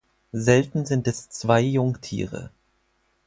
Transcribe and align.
Selten 0.33 0.87
sind 0.87 1.07
es 1.07 1.29
zwei 1.29 1.61
Jungtiere. 1.61 2.49